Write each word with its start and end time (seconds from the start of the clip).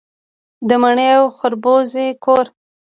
د 0.67 0.69
مڼې 0.81 1.07
او 1.17 1.23
خربوزې 1.37 2.07
کور. 2.23 2.45